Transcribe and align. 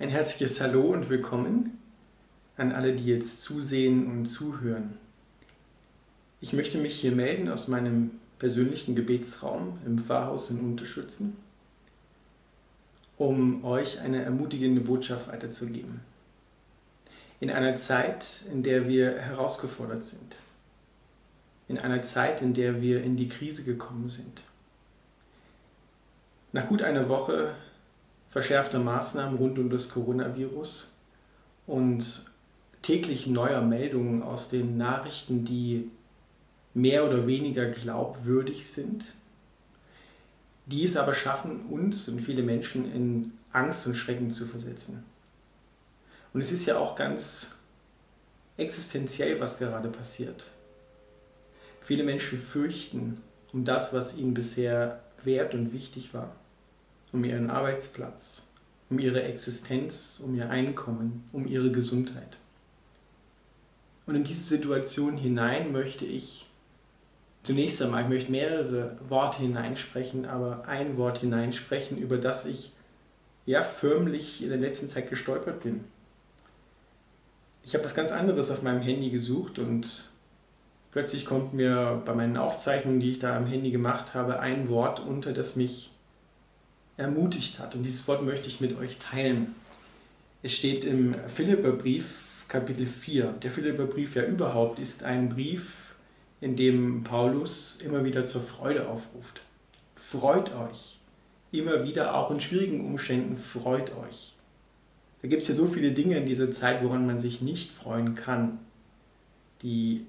Ein 0.00 0.08
herzliches 0.08 0.60
Hallo 0.60 0.88
und 0.88 1.08
willkommen 1.08 1.78
an 2.56 2.72
alle, 2.72 2.94
die 2.94 3.06
jetzt 3.06 3.40
zusehen 3.40 4.08
und 4.10 4.26
zuhören. 4.26 4.98
Ich 6.40 6.52
möchte 6.52 6.78
mich 6.78 6.98
hier 6.98 7.12
melden 7.12 7.48
aus 7.48 7.68
meinem 7.68 8.10
persönlichen 8.40 8.96
Gebetsraum 8.96 9.78
im 9.86 10.00
Pfarrhaus 10.00 10.50
in 10.50 10.58
Unterschützen, 10.58 11.36
um 13.18 13.64
euch 13.64 14.00
eine 14.00 14.24
ermutigende 14.24 14.80
Botschaft 14.80 15.28
weiterzugeben. 15.28 16.00
In 17.38 17.52
einer 17.52 17.76
Zeit, 17.76 18.42
in 18.50 18.64
der 18.64 18.88
wir 18.88 19.16
herausgefordert 19.20 20.02
sind. 20.02 20.34
In 21.68 21.78
einer 21.78 22.02
Zeit, 22.02 22.42
in 22.42 22.52
der 22.52 22.82
wir 22.82 23.00
in 23.04 23.16
die 23.16 23.28
Krise 23.28 23.62
gekommen 23.62 24.08
sind. 24.08 24.42
Nach 26.50 26.66
gut 26.66 26.82
einer 26.82 27.08
Woche 27.08 27.54
verschärfter 28.34 28.80
Maßnahmen 28.80 29.38
rund 29.38 29.60
um 29.60 29.70
das 29.70 29.88
Coronavirus 29.90 30.92
und 31.68 32.32
täglich 32.82 33.28
neuer 33.28 33.62
Meldungen 33.62 34.24
aus 34.24 34.48
den 34.48 34.76
Nachrichten, 34.76 35.44
die 35.44 35.88
mehr 36.74 37.06
oder 37.06 37.28
weniger 37.28 37.66
glaubwürdig 37.70 38.66
sind, 38.66 39.04
die 40.66 40.82
es 40.82 40.96
aber 40.96 41.14
schaffen, 41.14 41.66
uns 41.66 42.08
und 42.08 42.22
viele 42.22 42.42
Menschen 42.42 42.92
in 42.92 43.32
Angst 43.52 43.86
und 43.86 43.94
Schrecken 43.94 44.32
zu 44.32 44.46
versetzen. 44.46 45.04
Und 46.32 46.40
es 46.40 46.50
ist 46.50 46.66
ja 46.66 46.76
auch 46.76 46.96
ganz 46.96 47.54
existenziell, 48.56 49.38
was 49.38 49.60
gerade 49.60 49.90
passiert. 49.90 50.46
Viele 51.82 52.02
Menschen 52.02 52.36
fürchten 52.36 53.22
um 53.52 53.64
das, 53.64 53.94
was 53.94 54.16
ihnen 54.16 54.34
bisher 54.34 55.04
wert 55.22 55.54
und 55.54 55.72
wichtig 55.72 56.12
war, 56.14 56.34
um 57.14 57.24
ihren 57.24 57.48
Arbeitsplatz, 57.48 58.52
um 58.90 58.98
ihre 58.98 59.22
Existenz, 59.22 60.20
um 60.22 60.34
ihr 60.34 60.50
Einkommen, 60.50 61.24
um 61.32 61.46
ihre 61.46 61.70
Gesundheit. 61.70 62.36
Und 64.06 64.16
in 64.16 64.24
diese 64.24 64.44
Situation 64.44 65.16
hinein 65.16 65.72
möchte 65.72 66.04
ich 66.04 66.50
zunächst 67.44 67.80
einmal, 67.80 68.02
ich 68.02 68.08
möchte 68.08 68.30
mehrere 68.32 68.98
Worte 69.08 69.38
hineinsprechen, 69.38 70.26
aber 70.26 70.66
ein 70.66 70.96
Wort 70.96 71.18
hineinsprechen, 71.18 71.96
über 71.96 72.18
das 72.18 72.44
ich 72.46 72.72
ja 73.46 73.62
förmlich 73.62 74.42
in 74.42 74.48
der 74.48 74.58
letzten 74.58 74.88
Zeit 74.88 75.08
gestolpert 75.08 75.62
bin. 75.62 75.84
Ich 77.62 77.74
habe 77.74 77.84
was 77.84 77.94
ganz 77.94 78.12
anderes 78.12 78.50
auf 78.50 78.62
meinem 78.62 78.82
Handy 78.82 79.08
gesucht 79.10 79.58
und 79.58 80.10
plötzlich 80.90 81.24
kommt 81.24 81.54
mir 81.54 82.02
bei 82.04 82.14
meinen 82.14 82.36
Aufzeichnungen, 82.36 83.00
die 83.00 83.12
ich 83.12 83.18
da 83.20 83.36
am 83.36 83.46
Handy 83.46 83.70
gemacht 83.70 84.14
habe, 84.14 84.40
ein 84.40 84.68
Wort 84.68 85.00
unter, 85.00 85.32
das 85.32 85.56
mich 85.56 85.93
ermutigt 86.96 87.58
hat. 87.58 87.74
Und 87.74 87.82
dieses 87.82 88.06
Wort 88.08 88.22
möchte 88.22 88.48
ich 88.48 88.60
mit 88.60 88.76
euch 88.76 88.98
teilen. 88.98 89.54
Es 90.42 90.54
steht 90.54 90.84
im 90.84 91.14
Philipperbrief 91.28 92.44
Kapitel 92.48 92.86
4. 92.86 93.34
Der 93.42 93.50
Philipperbrief 93.50 94.14
ja 94.14 94.24
überhaupt 94.24 94.78
ist 94.78 95.02
ein 95.02 95.28
Brief, 95.28 95.94
in 96.40 96.56
dem 96.56 97.02
Paulus 97.02 97.78
immer 97.84 98.04
wieder 98.04 98.22
zur 98.22 98.42
Freude 98.42 98.88
aufruft. 98.88 99.40
Freut 99.94 100.54
euch. 100.54 100.98
Immer 101.52 101.84
wieder, 101.84 102.14
auch 102.14 102.30
in 102.30 102.40
schwierigen 102.40 102.84
Umständen, 102.84 103.36
freut 103.36 103.96
euch. 103.96 104.34
Da 105.22 105.28
gibt 105.28 105.42
es 105.42 105.48
ja 105.48 105.54
so 105.54 105.66
viele 105.66 105.92
Dinge 105.92 106.18
in 106.18 106.26
dieser 106.26 106.50
Zeit, 106.50 106.84
woran 106.84 107.06
man 107.06 107.18
sich 107.18 107.40
nicht 107.40 107.70
freuen 107.70 108.14
kann, 108.14 108.58
die 109.62 110.04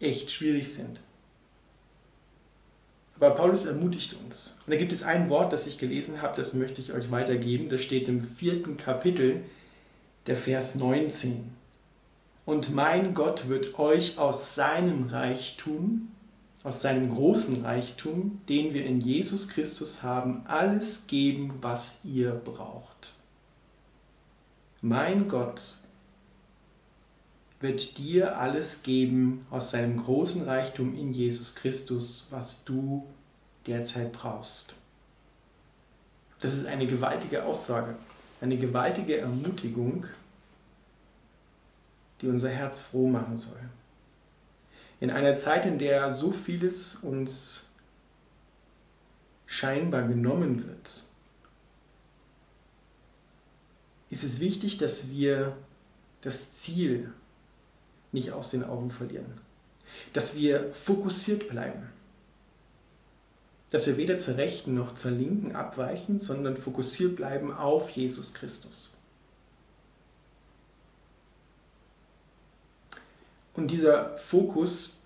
echt 0.00 0.30
schwierig 0.30 0.74
sind. 0.74 1.00
Aber 3.20 3.34
Paulus 3.34 3.64
ermutigt 3.64 4.14
uns. 4.24 4.58
Und 4.66 4.72
da 4.72 4.78
gibt 4.78 4.92
es 4.92 5.02
ein 5.02 5.28
Wort, 5.28 5.52
das 5.52 5.66
ich 5.66 5.78
gelesen 5.78 6.22
habe, 6.22 6.36
das 6.36 6.54
möchte 6.54 6.80
ich 6.80 6.92
euch 6.92 7.10
weitergeben. 7.10 7.68
Das 7.68 7.82
steht 7.82 8.08
im 8.08 8.20
vierten 8.20 8.76
Kapitel, 8.76 9.42
der 10.26 10.36
Vers 10.36 10.74
19 10.74 11.50
und 12.48 12.74
mein 12.74 13.12
Gott 13.12 13.50
wird 13.50 13.78
euch 13.78 14.16
aus 14.16 14.54
seinem 14.54 15.08
Reichtum, 15.08 16.08
aus 16.62 16.80
seinem 16.80 17.14
großen 17.14 17.62
Reichtum, 17.62 18.40
den 18.48 18.72
wir 18.72 18.86
in 18.86 19.02
Jesus 19.02 19.50
Christus 19.50 20.02
haben, 20.02 20.46
alles 20.46 21.06
geben, 21.06 21.52
was 21.60 22.00
ihr 22.04 22.30
braucht. 22.30 23.16
Mein 24.80 25.28
Gott 25.28 25.60
wird 27.60 27.98
dir 27.98 28.38
alles 28.38 28.82
geben 28.82 29.46
aus 29.50 29.72
seinem 29.72 29.96
großen 29.96 30.44
Reichtum 30.44 30.96
in 30.96 31.12
Jesus 31.12 31.54
Christus, 31.54 32.28
was 32.30 32.64
du 32.64 33.06
derzeit 33.66 34.12
brauchst. 34.12 34.74
Das 36.40 36.54
ist 36.54 36.66
eine 36.66 36.86
gewaltige 36.86 37.44
Aussage, 37.44 37.96
eine 38.40 38.56
gewaltige 38.56 39.18
Ermutigung 39.18 40.04
die 42.20 42.28
unser 42.28 42.50
Herz 42.50 42.80
froh 42.80 43.08
machen 43.08 43.36
soll. 43.36 43.60
In 45.00 45.12
einer 45.12 45.36
Zeit, 45.36 45.64
in 45.66 45.78
der 45.78 46.10
so 46.12 46.32
vieles 46.32 46.96
uns 46.96 47.70
scheinbar 49.46 50.02
genommen 50.02 50.66
wird, 50.66 51.04
ist 54.10 54.24
es 54.24 54.40
wichtig, 54.40 54.78
dass 54.78 55.10
wir 55.10 55.56
das 56.22 56.52
Ziel 56.52 57.12
nicht 58.12 58.32
aus 58.32 58.50
den 58.50 58.64
Augen 58.64 58.90
verlieren, 58.90 59.40
dass 60.12 60.36
wir 60.36 60.70
fokussiert 60.72 61.48
bleiben, 61.48 61.90
dass 63.70 63.86
wir 63.86 63.96
weder 63.96 64.18
zur 64.18 64.36
rechten 64.36 64.74
noch 64.74 64.94
zur 64.94 65.10
linken 65.10 65.54
abweichen, 65.54 66.18
sondern 66.18 66.56
fokussiert 66.56 67.16
bleiben 67.16 67.52
auf 67.52 67.90
Jesus 67.90 68.32
Christus. 68.34 68.96
Und 73.54 73.72
dieser 73.72 74.16
Fokus, 74.16 74.98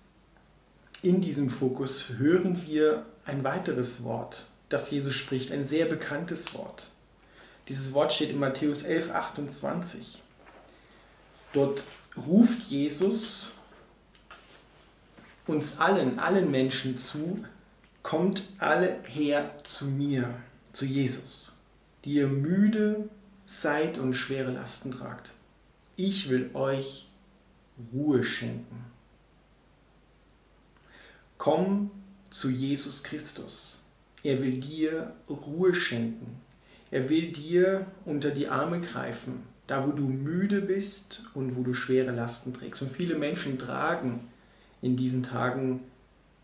in 1.01 1.21
diesem 1.21 1.49
Fokus 1.49 2.09
hören 2.17 2.61
wir 2.65 3.05
ein 3.25 3.43
weiteres 3.43 4.03
Wort, 4.03 4.47
das 4.69 4.91
Jesus 4.91 5.15
spricht, 5.15 5.51
ein 5.51 5.63
sehr 5.63 5.85
bekanntes 5.85 6.53
Wort. 6.53 6.91
Dieses 7.67 7.93
Wort 7.93 8.13
steht 8.13 8.29
in 8.29 8.39
Matthäus 8.39 8.83
11, 8.83 9.11
28. 9.11 10.21
Dort 11.53 11.85
ruft 12.17 12.59
Jesus 12.59 13.59
uns 15.47 15.77
allen, 15.77 16.19
allen 16.19 16.51
Menschen 16.51 16.97
zu, 16.97 17.43
kommt 18.01 18.43
alle 18.59 19.01
her 19.03 19.57
zu 19.63 19.85
mir, 19.85 20.33
zu 20.71 20.85
Jesus, 20.85 21.57
die 22.05 22.15
ihr 22.15 22.27
müde 22.27 23.09
seid 23.45 23.97
und 23.97 24.13
schwere 24.13 24.51
Lasten 24.51 24.91
tragt. 24.91 25.31
Ich 25.95 26.29
will 26.29 26.49
euch 26.53 27.09
Ruhe 27.93 28.23
schenken. 28.23 28.85
Komm 31.37 31.91
zu 32.29 32.49
Jesus 32.49 33.03
Christus. 33.03 33.83
Er 34.23 34.41
will 34.41 34.59
dir 34.59 35.13
Ruhe 35.29 35.75
schenken. 35.75 36.41
Er 36.91 37.09
will 37.09 37.31
dir 37.31 37.87
unter 38.05 38.31
die 38.31 38.47
Arme 38.47 38.79
greifen, 38.79 39.43
da 39.67 39.85
wo 39.87 39.91
du 39.91 40.03
müde 40.03 40.61
bist 40.61 41.29
und 41.33 41.55
wo 41.55 41.63
du 41.63 41.73
schwere 41.73 42.11
Lasten 42.11 42.53
trägst. 42.53 42.81
Und 42.81 42.91
viele 42.91 43.15
Menschen 43.15 43.57
tragen 43.57 44.27
in 44.81 44.97
diesen 44.97 45.23
Tagen 45.23 45.81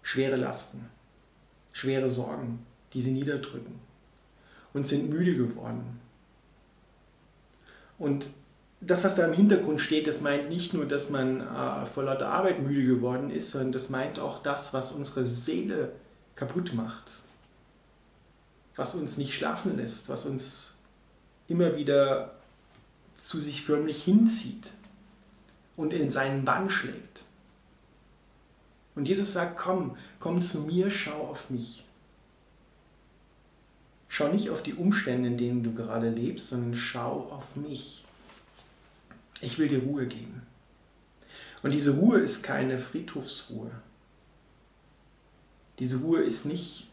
schwere 0.01 0.37
Lasten, 0.37 0.85
schwere 1.73 2.09
Sorgen, 2.09 2.65
die 2.93 3.01
sie 3.01 3.11
niederdrücken 3.11 3.79
und 4.73 4.87
sind 4.87 5.09
müde 5.09 5.35
geworden. 5.35 5.99
Und 7.97 8.29
das, 8.81 9.03
was 9.03 9.15
da 9.15 9.25
im 9.25 9.33
Hintergrund 9.33 9.81
steht, 9.81 10.07
das 10.07 10.21
meint 10.21 10.47
nicht 10.47 10.73
nur, 10.73 10.85
dass 10.85 11.09
man 11.09 11.41
äh, 11.41 11.85
vor 11.85 12.03
lauter 12.03 12.29
Arbeit 12.29 12.61
müde 12.61 12.85
geworden 12.85 13.29
ist, 13.29 13.51
sondern 13.51 13.73
das 13.73 13.89
meint 13.89 14.19
auch 14.19 14.41
das, 14.41 14.73
was 14.73 14.91
unsere 14.93 15.27
Seele 15.27 15.91
kaputt 16.35 16.73
macht. 16.73 17.11
Was 18.77 18.95
uns 18.95 19.17
nicht 19.17 19.33
schlafen 19.33 19.75
lässt, 19.75 20.07
was 20.07 20.25
uns 20.25 20.77
immer 21.49 21.75
wieder 21.75 22.38
zu 23.19 23.39
sich 23.39 23.63
förmlich 23.63 24.03
hinzieht 24.03 24.71
und 25.75 25.93
in 25.93 26.09
seinen 26.09 26.45
Bann 26.45 26.69
schlägt. 26.69 27.23
Und 28.95 29.07
Jesus 29.07 29.33
sagt, 29.33 29.57
komm, 29.57 29.97
komm 30.19 30.41
zu 30.41 30.61
mir, 30.61 30.89
schau 30.89 31.27
auf 31.27 31.49
mich. 31.49 31.85
Schau 34.07 34.31
nicht 34.31 34.49
auf 34.49 34.63
die 34.63 34.73
Umstände, 34.73 35.29
in 35.29 35.37
denen 35.37 35.63
du 35.63 35.73
gerade 35.73 36.09
lebst, 36.09 36.49
sondern 36.49 36.75
schau 36.75 37.29
auf 37.31 37.55
mich 37.55 38.05
ich 39.41 39.57
will 39.57 39.67
dir 39.67 39.83
Ruhe 39.83 40.07
geben. 40.07 40.41
Und 41.61 41.71
diese 41.71 41.97
Ruhe 41.97 42.19
ist 42.19 42.43
keine 42.43 42.77
Friedhofsruhe. 42.77 43.71
Diese 45.79 45.97
Ruhe 45.97 46.21
ist 46.21 46.45
nicht 46.45 46.88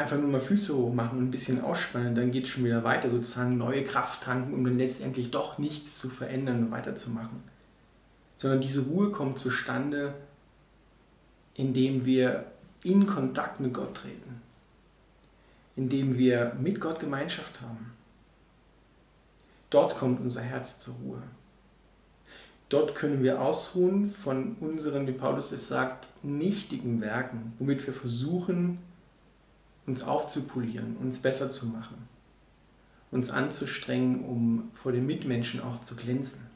einfach 0.00 0.16
nur 0.16 0.28
mal 0.28 0.40
Füße 0.40 0.76
hoch 0.76 0.92
machen 0.92 1.18
und 1.18 1.24
ein 1.26 1.30
bisschen 1.30 1.62
ausspannen, 1.62 2.14
dann 2.14 2.30
geht 2.30 2.44
es 2.44 2.50
schon 2.50 2.64
wieder 2.64 2.84
weiter, 2.84 3.10
sozusagen 3.10 3.56
neue 3.56 3.84
Kraft 3.84 4.22
tanken, 4.22 4.54
um 4.54 4.64
dann 4.64 4.78
letztendlich 4.78 5.30
doch 5.30 5.58
nichts 5.58 5.98
zu 5.98 6.08
verändern 6.08 6.64
und 6.64 6.70
weiterzumachen. 6.70 7.42
Sondern 8.36 8.60
diese 8.60 8.82
Ruhe 8.82 9.10
kommt 9.10 9.38
zustande, 9.38 10.14
indem 11.54 12.04
wir 12.04 12.46
in 12.82 13.06
Kontakt 13.06 13.60
mit 13.60 13.74
Gott 13.74 13.94
treten, 13.94 14.40
indem 15.76 16.16
wir 16.16 16.56
mit 16.60 16.80
Gott 16.80 17.00
Gemeinschaft 17.00 17.60
haben 17.60 17.92
Dort 19.70 19.96
kommt 19.96 20.20
unser 20.20 20.42
Herz 20.42 20.80
zur 20.80 20.94
Ruhe. 20.96 21.22
Dort 22.68 22.96
können 22.96 23.22
wir 23.22 23.40
ausruhen 23.40 24.10
von 24.10 24.56
unseren, 24.60 25.06
wie 25.06 25.12
Paulus 25.12 25.52
es 25.52 25.68
sagt, 25.68 26.08
nichtigen 26.24 27.00
Werken, 27.00 27.52
womit 27.58 27.86
wir 27.86 27.94
versuchen, 27.94 28.78
uns 29.86 30.02
aufzupolieren, 30.02 30.96
uns 30.96 31.20
besser 31.20 31.50
zu 31.50 31.66
machen, 31.66 31.96
uns 33.10 33.30
anzustrengen, 33.30 34.24
um 34.24 34.70
vor 34.72 34.92
den 34.92 35.06
Mitmenschen 35.06 35.60
auch 35.60 35.80
zu 35.80 35.96
glänzen. 35.96 36.46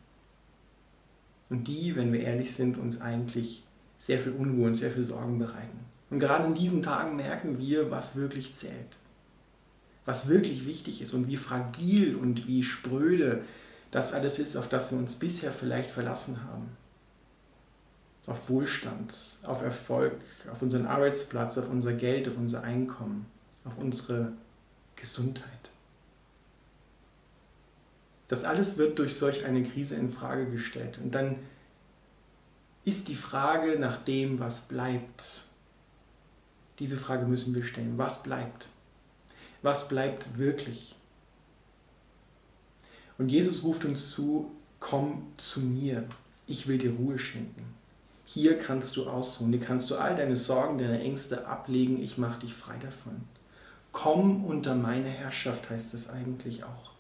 Und 1.51 1.69
die, 1.69 1.97
wenn 1.97 2.13
wir 2.13 2.21
ehrlich 2.21 2.55
sind, 2.55 2.79
uns 2.79 3.01
eigentlich 3.01 3.65
sehr 3.99 4.19
viel 4.19 4.33
Unruhe 4.33 4.67
und 4.67 4.75
sehr 4.75 4.91
viel 4.91 5.05
Sorgen 5.05 5.39
bereiten. 5.39 5.79
Und 6.11 6.21
gerade 6.21 6.47
in 6.47 6.55
diesen 6.55 6.83
Tagen 6.83 7.17
merken 7.17 7.59
wir, 7.59 7.91
was 7.91 8.17
wirklich 8.17 8.55
zählt, 8.55 8.97
was 10.05 10.29
wirklich 10.29 10.67
wichtig 10.67 11.01
ist 11.01 11.15
und 11.15 11.29
wie 11.29 11.37
fragil 11.37 12.17
und 12.17 12.47
wie 12.47 12.63
spröde 12.63 13.45
das 13.91 14.13
alles 14.13 14.39
ist, 14.39 14.57
auf 14.57 14.69
das 14.69 14.91
wir 14.91 14.99
uns 14.99 15.15
bisher 15.17 15.53
vielleicht 15.53 15.91
verlassen 15.91 16.45
haben. 16.45 16.69
Auf 18.27 18.49
Wohlstand, 18.49 19.15
auf 19.43 19.63
Erfolg, 19.63 20.15
auf 20.51 20.63
unseren 20.63 20.87
Arbeitsplatz, 20.87 21.59
auf 21.59 21.69
unser 21.69 21.93
Geld, 21.93 22.27
auf 22.27 22.37
unser 22.39 22.63
Einkommen, 22.63 23.27
auf 23.65 23.77
unsere 23.77 24.33
Gesundheit. 24.97 25.71
Das 28.29 28.45
alles 28.45 28.79
wird 28.79 28.99
durch 28.99 29.17
solch 29.17 29.45
eine 29.45 29.63
Krise 29.63 29.97
in 29.97 30.11
Frage 30.11 30.51
gestellt. 30.51 30.99
Und 31.03 31.15
dann 31.15 31.37
ist 32.85 33.09
die 33.09 33.15
Frage 33.15 33.79
nach 33.79 34.03
dem, 34.03 34.41
was 34.41 34.63
bleibt. 34.63 35.45
Diese 36.79 36.97
Frage 36.97 37.27
müssen 37.27 37.55
wir 37.55 37.63
stellen. 37.63 37.99
Was 37.99 38.23
bleibt? 38.23 38.69
Was 39.63 39.89
bleibt 39.89 40.39
wirklich? 40.39 40.97
Und 43.17 43.29
Jesus 43.29 43.63
ruft 43.63 43.85
uns 43.85 44.11
zu, 44.11 44.51
komm 44.81 45.33
zu 45.37 45.61
mir, 45.61 46.05
ich 46.47 46.67
will 46.67 46.79
dir 46.79 46.95
Ruhe 46.95 47.19
schenken. 47.19 47.75
Hier 48.25 48.59
kannst 48.59 48.97
du 48.97 49.07
ausruhen, 49.09 49.53
hier 49.53 49.61
kannst 49.61 49.91
du 49.91 49.97
all 49.97 50.17
deine 50.17 50.37
Sorgen, 50.37 50.79
deine 50.79 51.01
Ängste 51.01 51.47
ablegen, 51.47 52.03
ich 52.03 52.17
mache 52.19 52.41
dich 52.41 52.55
frei 52.55 52.77
davon. 52.83 53.23
Komm 53.93 54.45
unter 54.45 54.75
meine 54.75 55.09
Herrschaft 55.09 55.71
heißt 55.71 55.95
es 55.95 56.11
eigentlich 56.11 56.65
auch. 56.65 56.93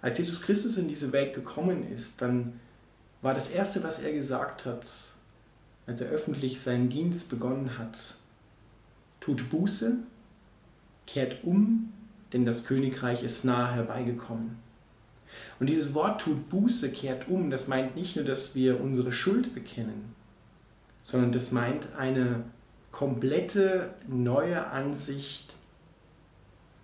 Als 0.00 0.18
Jesus 0.18 0.42
Christus 0.42 0.76
in 0.76 0.88
diese 0.88 1.12
Welt 1.12 1.34
gekommen 1.34 1.90
ist, 1.90 2.22
dann 2.22 2.60
war 3.22 3.34
das 3.34 3.48
Erste, 3.48 3.82
was 3.82 4.02
er 4.02 4.12
gesagt 4.12 4.66
hat, 4.66 4.86
als 5.86 6.00
er 6.00 6.08
öffentlich 6.08 6.60
seinen 6.60 6.88
Dienst 6.88 7.28
begonnen 7.30 7.78
hat, 7.78 8.16
tut 9.20 9.50
Buße, 9.50 9.96
kehrt 11.06 11.44
um, 11.44 11.92
denn 12.32 12.44
das 12.44 12.64
Königreich 12.64 13.22
ist 13.22 13.44
nahe 13.44 13.72
herbeigekommen. 13.72 14.56
Und 15.64 15.70
dieses 15.70 15.94
Wort 15.94 16.20
tut 16.20 16.50
Buße, 16.50 16.92
kehrt 16.92 17.30
um, 17.30 17.48
das 17.48 17.68
meint 17.68 17.96
nicht 17.96 18.16
nur, 18.16 18.24
dass 18.26 18.54
wir 18.54 18.82
unsere 18.82 19.12
Schuld 19.12 19.54
bekennen, 19.54 20.14
sondern 21.00 21.32
das 21.32 21.52
meint 21.52 21.96
eine 21.96 22.44
komplette 22.92 23.94
neue 24.06 24.66
Ansicht 24.66 25.54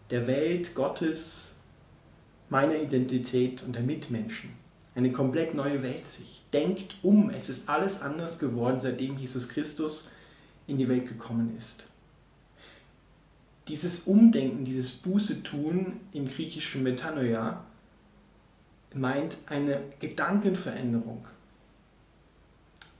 der 0.08 0.26
Welt, 0.26 0.74
Gottes, 0.74 1.56
meiner 2.48 2.76
Identität 2.76 3.62
und 3.62 3.74
der 3.76 3.82
Mitmenschen. 3.82 4.48
Eine 4.94 5.12
komplett 5.12 5.54
neue 5.54 5.82
Welt 5.82 6.08
sich. 6.08 6.42
Denkt 6.54 6.96
um, 7.02 7.28
es 7.28 7.50
ist 7.50 7.68
alles 7.68 8.00
anders 8.00 8.38
geworden, 8.38 8.80
seitdem 8.80 9.18
Jesus 9.18 9.50
Christus 9.50 10.08
in 10.66 10.78
die 10.78 10.88
Welt 10.88 11.06
gekommen 11.06 11.54
ist. 11.58 11.84
Dieses 13.68 14.04
Umdenken, 14.04 14.64
dieses 14.64 14.92
Buße 14.92 15.42
tun 15.42 16.00
im 16.14 16.26
griechischen 16.26 16.82
Metanoia 16.82 17.66
meint 18.94 19.38
eine 19.46 19.84
Gedankenveränderung. 20.00 21.26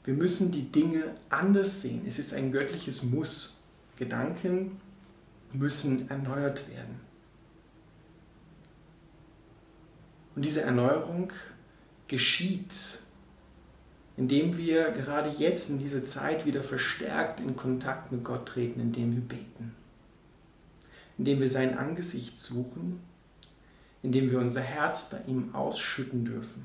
Wir 0.05 0.15
müssen 0.15 0.51
die 0.51 0.71
Dinge 0.71 1.15
anders 1.29 1.83
sehen. 1.83 2.03
Es 2.07 2.19
ist 2.19 2.33
ein 2.33 2.53
göttliches 2.53 3.03
Muss. 3.03 3.63
Gedanken 3.97 4.81
müssen 5.53 6.09
erneuert 6.09 6.69
werden. 6.71 7.01
Und 10.35 10.45
diese 10.45 10.63
Erneuerung 10.63 11.33
geschieht, 12.09 12.73
indem 14.17 14.57
wir 14.57 14.91
gerade 14.93 15.31
jetzt 15.37 15.71
in 15.71 15.79
dieser 15.79 16.05
Zeit 16.05 16.47
wieder 16.47 16.63
verstärkt 16.63 17.41
in 17.41 17.57
Kontakt 17.57 18.11
mit 18.11 18.25
Gott 18.25 18.47
treten, 18.47 18.81
indem 18.81 19.13
wir 19.13 19.23
beten, 19.23 19.75
indem 21.19 21.41
wir 21.41 21.51
sein 21.51 21.77
Angesicht 21.77 22.39
suchen 22.39 23.01
indem 24.03 24.31
wir 24.31 24.39
unser 24.39 24.61
Herz 24.61 25.11
bei 25.11 25.21
ihm 25.27 25.55
ausschütten 25.55 26.25
dürfen. 26.25 26.65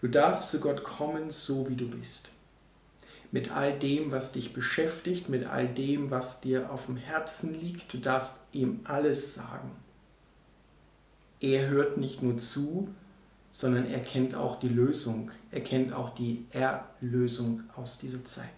Du 0.00 0.08
darfst 0.08 0.50
zu 0.50 0.60
Gott 0.60 0.82
kommen, 0.82 1.30
so 1.30 1.68
wie 1.68 1.76
du 1.76 1.88
bist. 1.88 2.32
Mit 3.32 3.50
all 3.52 3.78
dem, 3.78 4.10
was 4.10 4.32
dich 4.32 4.52
beschäftigt, 4.52 5.28
mit 5.28 5.46
all 5.46 5.68
dem, 5.68 6.10
was 6.10 6.40
dir 6.40 6.72
auf 6.72 6.86
dem 6.86 6.96
Herzen 6.96 7.58
liegt. 7.58 7.92
Du 7.92 7.98
darfst 7.98 8.40
ihm 8.52 8.80
alles 8.84 9.34
sagen. 9.34 9.70
Er 11.40 11.68
hört 11.68 11.96
nicht 11.96 12.22
nur 12.22 12.36
zu, 12.38 12.88
sondern 13.52 13.86
er 13.86 14.00
kennt 14.00 14.34
auch 14.34 14.58
die 14.58 14.68
Lösung. 14.68 15.30
Er 15.50 15.60
kennt 15.60 15.92
auch 15.92 16.14
die 16.14 16.46
Erlösung 16.50 17.62
aus 17.76 17.98
dieser 17.98 18.24
Zeit. 18.24 18.48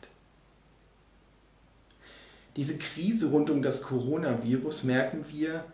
Diese 2.57 2.77
Krise 2.77 3.31
rund 3.31 3.51
um 3.51 3.63
das 3.63 3.83
Coronavirus 3.83 4.85
merken 4.85 5.25
wir, 5.31 5.65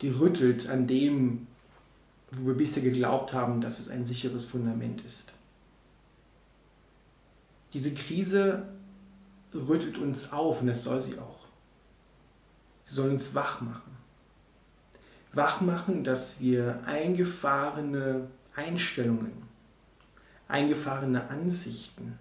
die 0.00 0.08
rüttelt 0.08 0.68
an 0.68 0.86
dem, 0.86 1.46
wo 2.30 2.48
wir 2.48 2.54
bisher 2.54 2.82
geglaubt 2.82 3.32
haben, 3.32 3.60
dass 3.60 3.78
es 3.78 3.88
ein 3.88 4.06
sicheres 4.06 4.44
Fundament 4.44 5.02
ist. 5.02 5.34
Diese 7.72 7.92
Krise 7.92 8.68
rüttelt 9.54 9.98
uns 9.98 10.32
auf 10.32 10.60
und 10.60 10.68
das 10.68 10.82
soll 10.82 11.00
sie 11.02 11.18
auch. 11.18 11.40
Sie 12.84 12.94
soll 12.94 13.10
uns 13.10 13.34
wach 13.34 13.60
machen. 13.60 13.96
Wach 15.32 15.60
machen, 15.60 16.02
dass 16.02 16.40
wir 16.40 16.80
eingefahrene 16.86 18.28
Einstellungen, 18.54 19.32
eingefahrene 20.48 21.28
Ansichten 21.28 22.18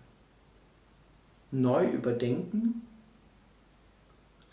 neu 1.51 1.89
überdenken, 1.89 2.83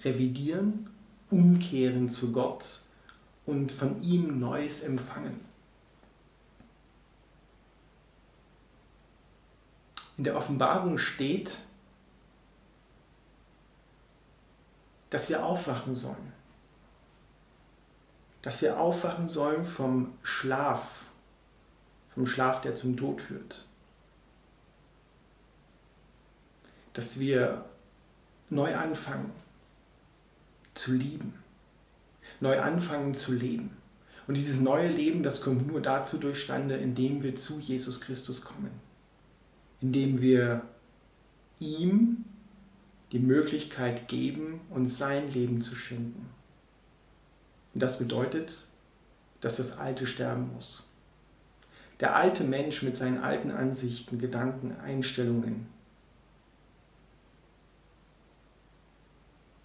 revidieren, 0.03 0.89
umkehren 1.29 2.09
zu 2.09 2.33
Gott 2.33 2.86
und 3.47 3.71
von 3.71 4.03
ihm 4.03 4.41
Neues 4.41 4.83
empfangen. 4.83 5.41
In 10.19 10.25
der 10.25 10.37
Offenbarung 10.37 10.99
steht, 10.99 11.59
dass 15.11 15.29
wir 15.29 15.45
aufwachen 15.45 15.95
sollen. 15.95 16.33
Dass 18.43 18.63
wir 18.63 18.79
aufwachen 18.79 19.29
sollen 19.29 19.65
vom 19.65 20.17
Schlaf, 20.23 21.07
vom 22.15 22.27
Schlaf, 22.27 22.61
der 22.61 22.75
zum 22.75 22.97
Tod 22.97 23.21
führt. 23.21 23.65
Dass 26.93 27.21
wir 27.21 27.65
neu 28.49 28.75
anfangen 28.75 29.33
zu 30.75 30.93
lieben 30.93 31.46
neu 32.41 32.61
anfangen 32.61 33.15
zu 33.15 33.33
leben. 33.33 33.77
Und 34.27 34.37
dieses 34.37 34.61
neue 34.61 34.89
Leben, 34.89 35.23
das 35.23 35.41
kommt 35.41 35.67
nur 35.67 35.81
dazu 35.81 36.19
durchstande, 36.19 36.77
indem 36.77 37.23
wir 37.23 37.37
zu 37.37 37.61
Jesus 37.61 38.01
Christus 38.01 38.43
kommen. 38.43 38.71
Indem 39.81 40.21
wir 40.21 40.63
ihm 41.61 42.25
die 43.13 43.21
Möglichkeit 43.21 44.09
geben, 44.09 44.61
uns 44.71 44.99
sein 44.99 45.33
Leben 45.33 45.61
zu 45.61 45.77
schenken. 45.77 46.29
Und 47.73 47.83
das 47.83 47.99
bedeutet, 47.99 48.65
dass 49.41 49.57
das 49.57 49.79
Alte 49.79 50.07
sterben 50.07 50.53
muss. 50.53 50.91
Der 52.01 52.17
alte 52.17 52.43
Mensch 52.43 52.83
mit 52.83 52.97
seinen 52.97 53.19
alten 53.19 53.51
Ansichten, 53.51 54.19
Gedanken, 54.19 54.77
Einstellungen, 54.81 55.67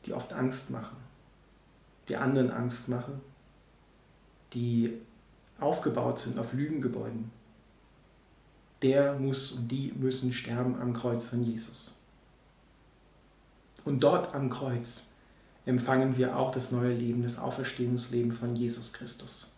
die 0.05 0.13
oft 0.13 0.33
Angst 0.33 0.69
machen 0.69 1.00
die 2.09 2.17
anderen 2.17 2.51
Angst 2.51 2.89
mache, 2.89 3.19
die 4.53 4.93
aufgebaut 5.59 6.19
sind 6.19 6.39
auf 6.39 6.53
Lügengebäuden, 6.53 7.31
der 8.81 9.13
muss 9.13 9.51
und 9.51 9.67
die 9.67 9.93
müssen 9.95 10.33
sterben 10.33 10.79
am 10.81 10.93
Kreuz 10.93 11.23
von 11.23 11.43
Jesus. 11.43 12.01
Und 13.85 14.03
dort 14.03 14.33
am 14.35 14.49
Kreuz 14.49 15.11
empfangen 15.65 16.17
wir 16.17 16.37
auch 16.37 16.51
das 16.51 16.71
neue 16.71 16.93
Leben, 16.93 17.23
das 17.23 17.39
Auferstehungsleben 17.39 18.31
von 18.31 18.55
Jesus 18.55 18.93
Christus. 18.93 19.53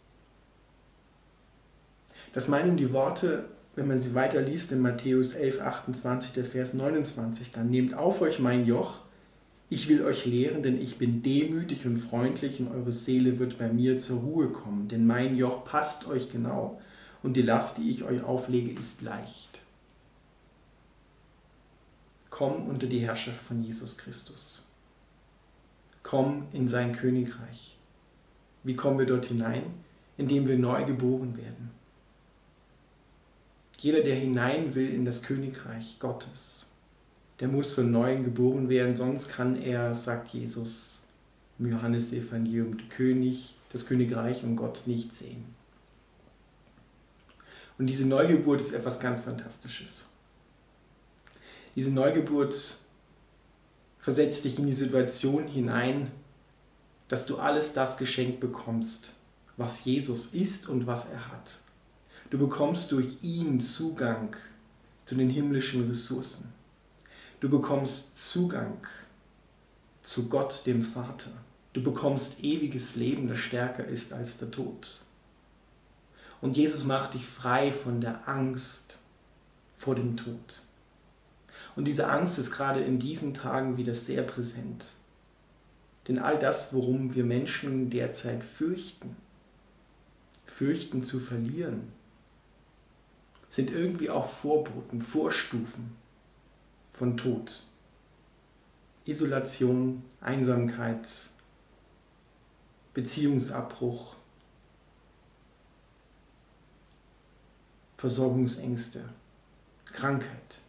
Das 2.34 2.48
meinen 2.48 2.78
die 2.78 2.92
Worte, 2.92 3.46
wenn 3.76 3.88
man 3.88 4.00
sie 4.00 4.16
weiterliest 4.16 4.72
in 4.72 4.82
Matthäus 4.82 5.34
11, 5.34 5.62
28, 5.62 6.34
der 6.34 6.46
Vers 6.46 6.74
29. 6.74 7.52
Dann 7.52 7.70
nehmt 7.70 7.94
auf 7.94 8.22
euch 8.22 8.40
mein 8.40 8.66
Joch 8.66 9.03
Ich 9.70 9.88
will 9.90 10.04
euch 10.04 10.26
lehren, 10.26 10.62
denn 10.62 10.80
ich 10.80 10.98
bin 10.98 11.22
demütig 11.24 11.86
und 11.86 11.98
freundlich 11.98 12.60
und 12.60 12.68
eure 12.68 12.94
Seele 12.94 13.40
wird 13.40 13.58
bei 13.58 13.72
mir 13.72 13.98
zur 13.98 14.20
Ruhe 14.20 14.50
kommen, 14.50 14.88
denn 14.88 15.08
mein 15.08 15.36
Joch 15.36 15.64
passt 15.64 16.08
euch 16.08 16.32
genau 16.32 16.80
und 17.24 17.38
die 17.38 17.42
Last, 17.42 17.78
die 17.78 17.90
ich 17.90 18.04
euch 18.04 18.22
auflege, 18.24 18.78
ist 18.78 19.02
leicht. 19.02 19.62
Komm 22.30 22.68
unter 22.68 22.88
die 22.88 23.00
Herrschaft 23.00 23.42
von 23.42 23.64
Jesus 23.64 23.98
Christus. 23.98 24.70
Komm 26.04 26.48
in 26.52 26.68
sein 26.68 26.94
Königreich. 26.94 27.78
Wie 28.64 28.76
kommen 28.76 29.00
wir 29.00 29.06
dort 29.06 29.26
hinein? 29.26 29.64
Indem 30.18 30.48
wir 30.48 30.58
neu 30.58 30.84
geboren 30.84 31.38
werden. 31.38 31.72
Jeder, 33.78 34.02
der 34.02 34.16
hinein 34.16 34.76
will 34.76 34.94
in 34.94 35.06
das 35.06 35.24
Königreich 35.24 35.98
Gottes, 36.00 36.73
der 37.44 37.52
muss 37.52 37.74
von 37.74 37.92
neuem 37.92 38.24
geboren 38.24 38.70
werden, 38.70 38.96
sonst 38.96 39.28
kann 39.28 39.62
er, 39.62 39.94
sagt 39.96 40.30
Jesus 40.30 41.02
im 41.60 41.70
Johannesevangelium, 41.72 42.78
König, 42.88 43.56
das 43.74 43.86
Königreich 43.86 44.46
und 44.46 44.56
Gott 44.56 44.84
nicht 44.86 45.14
sehen. 45.14 45.44
Und 47.78 47.88
diese 47.88 48.08
Neugeburt 48.08 48.62
ist 48.62 48.72
etwas 48.72 48.98
ganz 48.98 49.24
Fantastisches. 49.24 50.08
Diese 51.76 51.92
Neugeburt 51.92 52.78
versetzt 54.00 54.46
dich 54.46 54.58
in 54.58 54.68
die 54.68 54.72
Situation 54.72 55.46
hinein, 55.46 56.12
dass 57.10 57.26
du 57.26 57.40
alles 57.40 57.74
das 57.74 57.98
geschenkt 57.98 58.40
bekommst, 58.40 59.12
was 59.58 59.84
Jesus 59.84 60.28
ist 60.28 60.70
und 60.70 60.88
was 60.88 61.10
er 61.10 61.30
hat. 61.30 61.60
Du 62.30 62.38
bekommst 62.38 62.94
durch 62.94 63.22
ihn 63.22 63.60
Zugang 63.60 64.34
zu 65.04 65.16
den 65.16 65.30
himmlischen 65.30 65.90
Ressourcen. 65.90 66.63
Du 67.44 67.50
bekommst 67.50 68.16
Zugang 68.16 68.78
zu 70.02 70.30
Gott, 70.30 70.66
dem 70.66 70.82
Vater. 70.82 71.30
Du 71.74 71.84
bekommst 71.84 72.42
ewiges 72.42 72.96
Leben, 72.96 73.28
das 73.28 73.40
stärker 73.40 73.84
ist 73.84 74.14
als 74.14 74.38
der 74.38 74.50
Tod. 74.50 75.02
Und 76.40 76.56
Jesus 76.56 76.86
macht 76.86 77.16
dich 77.16 77.26
frei 77.26 77.74
von 77.74 78.00
der 78.00 78.30
Angst 78.30 78.98
vor 79.76 79.94
dem 79.94 80.16
Tod. 80.16 80.62
Und 81.76 81.90
diese 81.90 82.08
Angst 82.08 82.40
ist 82.40 82.52
gerade 82.52 82.80
in 82.80 82.98
diesen 82.98 83.34
Tagen 83.34 83.76
wieder 83.76 83.94
sehr 83.94 84.24
präsent. 84.24 84.86
Denn 86.08 86.20
all 86.20 86.40
das, 86.40 86.74
worum 86.74 87.14
wir 87.14 87.26
Menschen 87.26 87.90
derzeit 87.90 88.42
fürchten, 88.42 89.18
fürchten 90.46 91.04
zu 91.04 91.20
verlieren, 91.20 91.92
sind 93.50 93.70
irgendwie 93.70 94.10
auch 94.10 94.30
Vorboten, 94.30 95.02
Vorstufen 95.02 96.03
von 96.94 97.18
Tod. 97.18 97.64
Isolation, 99.06 100.04
Einsamkeit, 100.22 101.10
Beziehungsabbruch, 102.94 104.16
Versorgungsängste, 107.98 109.04
Krankheit 109.86 110.60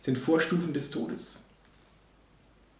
sind 0.00 0.18
Vorstufen 0.18 0.74
des 0.74 0.90
Todes. 0.90 1.44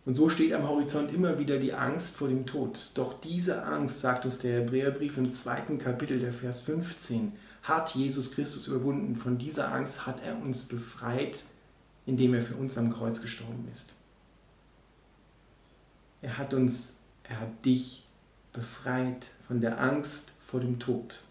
Und 0.04 0.14
so 0.14 0.28
steht 0.28 0.52
am 0.52 0.68
Horizont 0.68 1.12
immer 1.14 1.38
wieder 1.38 1.58
die 1.58 1.72
Angst 1.72 2.16
vor 2.16 2.28
dem 2.28 2.44
Tod. 2.44 2.78
Doch 2.94 3.18
diese 3.20 3.62
Angst, 3.62 4.00
sagt 4.00 4.26
uns 4.26 4.38
der 4.38 4.60
Hebräerbrief 4.60 5.16
im 5.16 5.32
zweiten 5.32 5.78
Kapitel, 5.78 6.18
der 6.18 6.32
Vers 6.32 6.60
15, 6.60 7.32
hat 7.62 7.94
Jesus 7.94 8.32
Christus 8.32 8.68
überwunden. 8.68 9.16
Von 9.16 9.38
dieser 9.38 9.72
Angst 9.72 10.06
hat 10.06 10.22
er 10.22 10.38
uns 10.38 10.64
befreit 10.64 11.44
indem 12.06 12.34
er 12.34 12.42
für 12.42 12.56
uns 12.56 12.76
am 12.78 12.92
Kreuz 12.92 13.20
gestorben 13.20 13.68
ist. 13.70 13.94
Er 16.20 16.38
hat 16.38 16.54
uns, 16.54 17.00
er 17.24 17.40
hat 17.40 17.64
dich 17.64 18.06
befreit 18.52 19.26
von 19.46 19.60
der 19.60 19.80
Angst 19.80 20.32
vor 20.40 20.60
dem 20.60 20.78
Tod. 20.78 21.24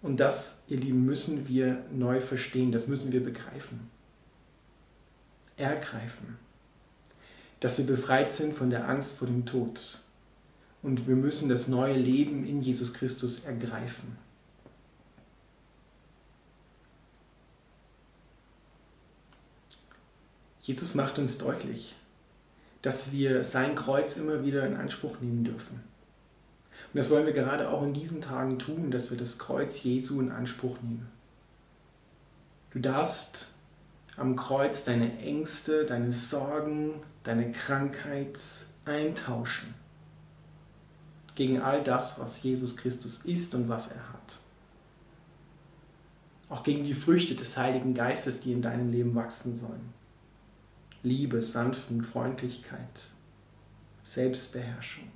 Und 0.00 0.20
das, 0.20 0.62
ihr 0.68 0.78
Lieben, 0.78 1.04
müssen 1.04 1.48
wir 1.48 1.84
neu 1.92 2.20
verstehen, 2.20 2.72
das 2.72 2.86
müssen 2.86 3.12
wir 3.12 3.22
begreifen. 3.22 3.90
Ergreifen. 5.56 6.38
Dass 7.60 7.78
wir 7.78 7.86
befreit 7.86 8.32
sind 8.32 8.54
von 8.54 8.70
der 8.70 8.88
Angst 8.88 9.16
vor 9.16 9.26
dem 9.26 9.44
Tod. 9.44 10.00
Und 10.82 11.08
wir 11.08 11.16
müssen 11.16 11.48
das 11.48 11.66
neue 11.66 11.96
Leben 11.96 12.46
in 12.46 12.62
Jesus 12.62 12.94
Christus 12.94 13.44
ergreifen. 13.44 14.16
Jesus 20.68 20.94
macht 20.94 21.18
uns 21.18 21.38
deutlich, 21.38 21.96
dass 22.82 23.10
wir 23.10 23.42
sein 23.42 23.74
Kreuz 23.74 24.18
immer 24.18 24.44
wieder 24.44 24.66
in 24.66 24.76
Anspruch 24.76 25.18
nehmen 25.18 25.42
dürfen. 25.42 25.76
Und 26.92 26.98
das 26.98 27.08
wollen 27.08 27.24
wir 27.24 27.32
gerade 27.32 27.70
auch 27.70 27.82
in 27.82 27.94
diesen 27.94 28.20
Tagen 28.20 28.58
tun, 28.58 28.90
dass 28.90 29.10
wir 29.10 29.16
das 29.16 29.38
Kreuz 29.38 29.82
Jesu 29.82 30.20
in 30.20 30.30
Anspruch 30.30 30.76
nehmen. 30.82 31.08
Du 32.70 32.80
darfst 32.80 33.48
am 34.18 34.36
Kreuz 34.36 34.84
deine 34.84 35.18
Ängste, 35.20 35.86
deine 35.86 36.12
Sorgen, 36.12 37.00
deine 37.22 37.50
Krankheit 37.50 38.38
eintauschen 38.84 39.72
gegen 41.34 41.62
all 41.62 41.82
das, 41.82 42.20
was 42.20 42.42
Jesus 42.42 42.76
Christus 42.76 43.24
ist 43.24 43.54
und 43.54 43.70
was 43.70 43.90
er 43.90 44.12
hat. 44.12 44.38
Auch 46.50 46.62
gegen 46.62 46.84
die 46.84 46.92
Früchte 46.92 47.34
des 47.34 47.56
Heiligen 47.56 47.94
Geistes, 47.94 48.42
die 48.42 48.52
in 48.52 48.60
deinem 48.60 48.92
Leben 48.92 49.14
wachsen 49.14 49.56
sollen. 49.56 49.96
Liebe, 51.02 51.42
Sanftmut, 51.42 52.06
Freundlichkeit, 52.06 53.02
Selbstbeherrschung, 54.02 55.10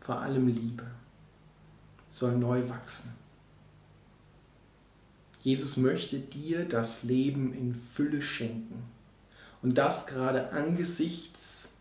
vor 0.00 0.20
allem 0.20 0.48
Liebe 0.48 0.86
soll 2.10 2.36
neu 2.36 2.68
wachsen. 2.68 3.14
Jesus 5.40 5.76
möchte 5.76 6.18
dir 6.18 6.64
das 6.64 7.04
Leben 7.04 7.54
in 7.54 7.74
Fülle 7.74 8.20
schenken. 8.20 8.82
Und 9.62 9.78
das 9.78 10.06
gerade 10.06 10.50
angesichts 10.52 11.72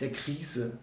der 0.00 0.10
Krise, 0.12 0.78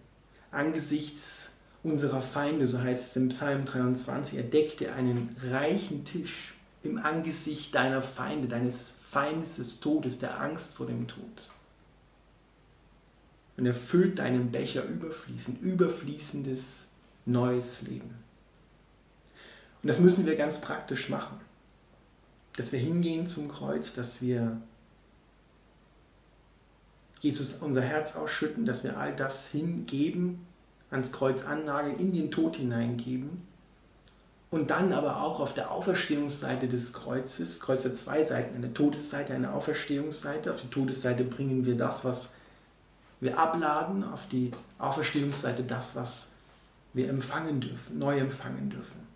angesichts 0.52 1.52
unserer 1.84 2.22
Feinde, 2.22 2.68
so 2.68 2.80
heißt 2.80 3.10
es 3.10 3.16
im 3.16 3.30
Psalm 3.30 3.66
23, 3.66 4.38
er 4.38 4.44
deckt 4.44 4.80
dir 4.80 4.96
einen 4.96 5.36
reichen 5.44 6.06
Tisch 6.06 6.56
im 6.84 6.98
Angesicht 6.98 7.76
deiner 7.76 8.02
Feinde, 8.02 8.48
deines 8.48 8.99
Feindes 9.10 9.56
des 9.56 9.80
Todes, 9.80 10.20
der 10.20 10.40
Angst 10.40 10.76
vor 10.76 10.86
dem 10.86 11.08
Tod. 11.08 11.52
Und 13.58 13.66
er 13.66 13.74
füllt 13.74 14.20
deinen 14.20 14.52
Becher 14.52 14.86
überfließend, 14.86 15.60
überfließendes 15.64 16.86
neues 17.26 17.82
Leben. 17.82 18.14
Und 19.82 19.88
das 19.88 20.00
müssen 20.00 20.28
wir 20.28 20.36
ganz 20.36 20.62
praktisch 20.62 21.10
machen. 21.10 21.40
Dass 22.56 22.72
wir 22.72 22.78
hingehen 22.78 23.26
zum 23.26 23.48
Kreuz, 23.48 23.96
dass 23.96 24.22
wir 24.22 24.62
Jesus 27.20 27.56
unser 27.56 27.82
Herz 27.82 28.16
ausschütten, 28.16 28.68
dass 28.68 28.84
wir 28.84 28.98
all 29.00 29.16
das 29.16 29.48
hingeben, 29.48 30.46
ans 30.92 31.12
Kreuz 31.12 31.44
annageln, 31.46 31.98
in 31.98 32.14
den 32.14 32.30
Tod 32.30 32.58
hineingeben 32.58 33.42
und 34.52 34.72
dann 34.72 34.94
aber 34.94 35.22
auch 35.22 35.40
auf 35.40 35.54
der 35.54 35.72
Auferstehungsseite 35.72 36.68
des 36.68 36.92
Kreuzes, 36.94 37.60
Kreuz 37.60 37.86
hat 37.86 37.96
zwei 37.96 38.24
Seiten, 38.24 38.56
eine 38.56 38.74
Todesseite, 38.74 39.34
eine 39.34 39.54
Auferstehungsseite. 39.54 40.52
Auf 40.52 40.62
die 40.62 40.70
Todesseite 40.70 41.24
bringen 41.24 41.66
wir 41.66 41.78
das, 41.78 42.04
was 42.04 42.34
wir 43.20 43.38
abladen, 43.38 44.04
auf 44.04 44.28
die 44.28 44.52
Auferstehungsseite 44.80 45.64
das, 45.64 45.96
was 45.96 46.30
wir 46.94 47.10
empfangen 47.10 47.60
dürfen, 47.60 48.00
neu 48.00 48.18
empfangen 48.18 48.72
dürfen. 48.72 49.08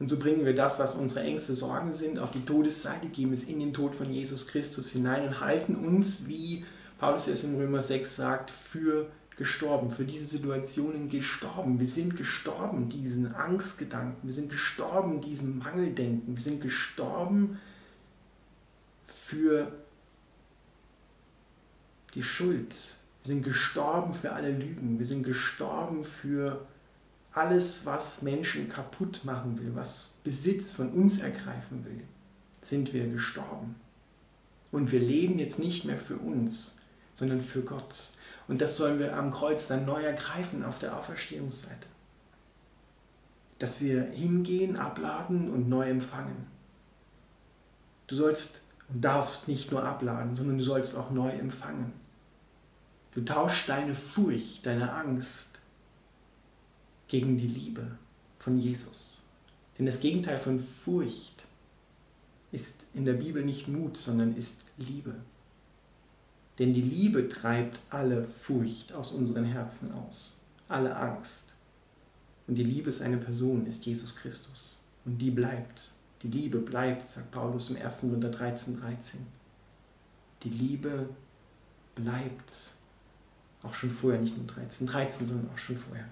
Und 0.00 0.08
so 0.08 0.18
bringen 0.18 0.44
wir 0.44 0.56
das, 0.56 0.80
was 0.80 0.96
unsere 0.96 1.20
Ängste, 1.20 1.54
Sorgen 1.54 1.92
sind, 1.92 2.18
auf 2.18 2.32
die 2.32 2.44
Todesseite, 2.44 3.08
geben 3.08 3.32
es 3.32 3.44
in 3.44 3.60
den 3.60 3.72
Tod 3.72 3.94
von 3.94 4.12
Jesus 4.12 4.48
Christus 4.48 4.90
hinein 4.90 5.28
und 5.28 5.40
halten 5.40 5.76
uns, 5.76 6.26
wie 6.26 6.64
Paulus 6.98 7.28
es 7.28 7.44
in 7.44 7.54
Römer 7.56 7.80
6 7.80 8.16
sagt, 8.16 8.50
für 8.50 9.06
gestorben, 9.36 9.90
für 9.90 10.04
diese 10.04 10.24
Situationen 10.24 11.08
gestorben. 11.08 11.80
Wir 11.80 11.86
sind 11.86 12.16
gestorben 12.16 12.88
diesen 12.88 13.34
Angstgedanken, 13.34 14.28
wir 14.28 14.34
sind 14.34 14.50
gestorben 14.50 15.20
diesem 15.20 15.58
Mangeldenken, 15.58 16.36
wir 16.36 16.42
sind 16.42 16.60
gestorben 16.60 17.58
für 19.06 19.72
die 22.14 22.22
Schuld. 22.22 22.96
Wir 23.24 23.34
sind 23.34 23.42
gestorben 23.42 24.14
für 24.14 24.32
alle 24.32 24.50
Lügen, 24.50 24.98
wir 24.98 25.06
sind 25.06 25.22
gestorben 25.22 26.04
für 26.04 26.66
alles, 27.32 27.86
was 27.86 28.22
Menschen 28.22 28.68
kaputt 28.68 29.24
machen 29.24 29.58
will, 29.58 29.74
was 29.74 30.14
Besitz 30.22 30.70
von 30.70 30.90
uns 30.90 31.20
ergreifen 31.20 31.84
will, 31.84 32.02
sind 32.62 32.92
wir 32.92 33.08
gestorben. 33.08 33.76
Und 34.70 34.92
wir 34.92 35.00
leben 35.00 35.38
jetzt 35.38 35.58
nicht 35.58 35.84
mehr 35.84 35.98
für 35.98 36.16
uns, 36.16 36.78
sondern 37.14 37.40
für 37.40 37.62
Gott. 37.62 38.10
Und 38.46 38.60
das 38.60 38.76
sollen 38.76 38.98
wir 38.98 39.16
am 39.16 39.30
Kreuz 39.30 39.68
dann 39.68 39.84
neu 39.86 40.02
ergreifen 40.02 40.64
auf 40.64 40.78
der 40.78 40.96
Auferstehungsseite. 40.96 41.86
Dass 43.58 43.80
wir 43.80 44.02
hingehen, 44.02 44.76
abladen 44.76 45.50
und 45.50 45.68
neu 45.68 45.88
empfangen. 45.88 46.46
Du 48.06 48.14
sollst 48.14 48.60
und 48.88 49.02
darfst 49.02 49.48
nicht 49.48 49.70
nur 49.70 49.82
abladen, 49.82 50.34
sondern 50.34 50.58
du 50.58 50.64
sollst 50.64 50.96
auch 50.96 51.10
neu 51.10 51.30
empfangen. 51.30 51.92
Du 53.12 53.22
tauschst 53.22 53.68
deine 53.68 53.94
Furcht, 53.94 54.66
deine 54.66 54.92
Angst 54.92 55.50
gegen 57.08 57.38
die 57.38 57.46
Liebe 57.46 57.98
von 58.38 58.58
Jesus. 58.58 59.24
Denn 59.78 59.86
das 59.86 60.00
Gegenteil 60.00 60.38
von 60.38 60.58
Furcht 60.58 61.44
ist 62.52 62.84
in 62.92 63.04
der 63.04 63.14
Bibel 63.14 63.44
nicht 63.44 63.68
Mut, 63.68 63.96
sondern 63.96 64.36
ist 64.36 64.64
Liebe. 64.76 65.14
Denn 66.58 66.72
die 66.72 66.82
Liebe 66.82 67.28
treibt 67.28 67.80
alle 67.90 68.22
Furcht 68.24 68.92
aus 68.92 69.12
unseren 69.12 69.44
Herzen 69.44 69.92
aus, 69.92 70.40
alle 70.68 70.94
Angst. 70.96 71.52
Und 72.46 72.54
die 72.56 72.64
Liebe 72.64 72.90
ist 72.90 73.02
eine 73.02 73.16
Person, 73.16 73.66
ist 73.66 73.84
Jesus 73.84 74.14
Christus. 74.14 74.84
Und 75.04 75.18
die 75.18 75.30
bleibt. 75.30 75.92
Die 76.22 76.28
Liebe 76.28 76.58
bleibt, 76.58 77.10
sagt 77.10 77.30
Paulus 77.32 77.70
im 77.70 77.76
1. 77.76 78.00
Korinther 78.02 78.30
13, 78.30 78.80
13. 78.80 79.26
Die 80.42 80.50
Liebe 80.50 81.08
bleibt. 81.94 82.72
Auch 83.62 83.74
schon 83.74 83.90
vorher, 83.90 84.20
nicht 84.20 84.36
nur 84.36 84.46
13, 84.46 84.86
13, 84.86 85.26
sondern 85.26 85.50
auch 85.50 85.58
schon 85.58 85.76
vorher. 85.76 86.08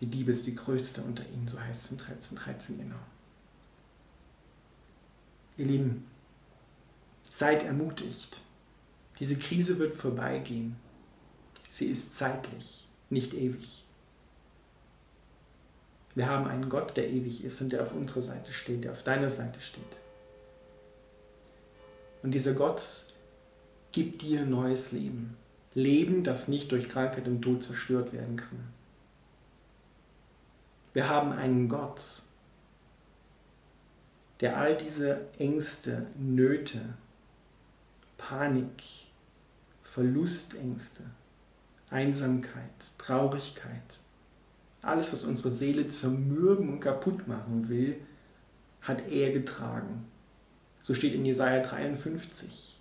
Die 0.00 0.06
Liebe 0.06 0.32
ist 0.32 0.46
die 0.46 0.54
größte 0.54 1.02
unter 1.02 1.26
ihnen, 1.30 1.48
so 1.48 1.58
heißt 1.58 1.86
es 1.86 1.92
in 1.92 1.98
13, 1.98 2.38
13 2.38 2.78
genau. 2.78 2.96
Ihr 5.56 5.66
Lieben, 5.66 6.04
seid 7.36 7.64
ermutigt. 7.64 8.40
Diese 9.20 9.36
Krise 9.36 9.78
wird 9.78 9.92
vorbeigehen. 9.92 10.74
Sie 11.68 11.84
ist 11.84 12.14
zeitlich, 12.14 12.88
nicht 13.10 13.34
ewig. 13.34 13.84
Wir 16.14 16.28
haben 16.30 16.46
einen 16.46 16.70
Gott, 16.70 16.96
der 16.96 17.10
ewig 17.10 17.44
ist 17.44 17.60
und 17.60 17.74
der 17.74 17.82
auf 17.82 17.92
unserer 17.92 18.22
Seite 18.22 18.54
steht, 18.54 18.84
der 18.84 18.92
auf 18.92 19.02
deiner 19.02 19.28
Seite 19.28 19.60
steht. 19.60 19.82
Und 22.22 22.30
dieser 22.30 22.54
Gott 22.54 23.04
gibt 23.92 24.22
dir 24.22 24.46
neues 24.46 24.92
Leben. 24.92 25.36
Leben, 25.74 26.24
das 26.24 26.48
nicht 26.48 26.72
durch 26.72 26.88
Krankheit 26.88 27.28
und 27.28 27.42
Tod 27.42 27.62
zerstört 27.62 28.14
werden 28.14 28.36
kann. 28.36 28.72
Wir 30.94 31.10
haben 31.10 31.32
einen 31.32 31.68
Gott, 31.68 32.22
der 34.40 34.56
all 34.56 34.74
diese 34.74 35.20
Ängste, 35.38 36.06
Nöte, 36.18 36.94
Panik, 38.18 38.82
Verlustängste, 39.82 41.02
Einsamkeit, 41.90 42.90
Traurigkeit, 42.98 44.00
alles, 44.82 45.12
was 45.12 45.24
unsere 45.24 45.50
Seele 45.50 45.88
zermürben 45.88 46.68
und 46.68 46.80
kaputt 46.80 47.26
machen 47.26 47.68
will, 47.68 48.00
hat 48.80 49.08
er 49.08 49.32
getragen. 49.32 50.06
So 50.80 50.94
steht 50.94 51.14
in 51.14 51.24
Jesaja 51.24 51.60
53, 51.60 52.78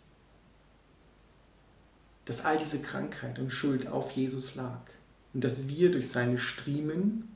dass 2.25 2.45
all 2.45 2.59
diese 2.59 2.81
Krankheit 2.81 3.39
und 3.39 3.51
Schuld 3.51 3.87
auf 3.87 4.11
Jesus 4.11 4.55
lag 4.55 4.81
und 5.33 5.43
dass 5.43 5.67
wir 5.67 5.91
durch 5.91 6.09
seine 6.09 6.37
Striemen, 6.37 7.29